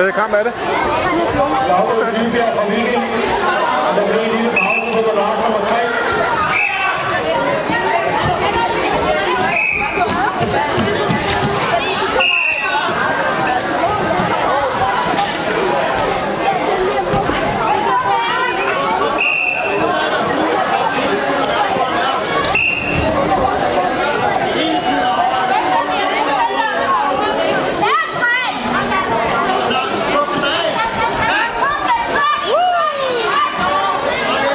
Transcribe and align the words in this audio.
Øh, 0.00 0.12
er 0.38 0.42
det? 0.42 0.52
er 2.46 2.52
fra 2.56 2.64
Viking. 2.70 3.04
Og 3.88 3.92
der 3.96 4.04
bliver 4.08 4.24
en 4.24 4.32
lille 4.36 4.50
pause 4.50 4.86
på 4.94 5.00
Ballard 5.06 5.36
nummer 5.42 5.60
3. 5.68 5.76
Det 5.76 6.26
Okay. 6.36 6.55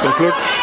concludes 0.02 0.61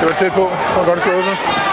Det 0.00 0.08
var 0.08 0.14
tæt 0.14 0.32
på. 0.32 0.40
Det 0.40 0.76
var 0.76 0.84
godt 0.84 1.02
slået. 1.02 1.24
sig. 1.24 1.69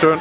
Det 0.00 0.08
var 0.08 0.16
synd. 0.16 0.20